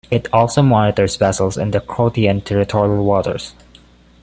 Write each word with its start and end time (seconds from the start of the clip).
It 0.09 0.27
also 0.33 0.63
monitors 0.63 1.15
vessels 1.15 1.57
in 1.59 1.69
the 1.69 1.79
Croatian 1.79 2.41
territorial 2.41 3.05
waters. 3.05 3.53